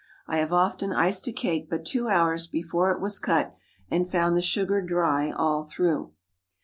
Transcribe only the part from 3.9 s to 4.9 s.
and found the sugar